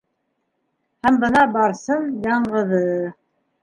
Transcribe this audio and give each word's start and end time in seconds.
Һәм 1.05 1.21
бына 1.25 1.45
Барсын 1.59 2.11
яңғыҙы. 2.33 2.85